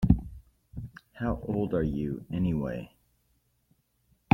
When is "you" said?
1.83-2.25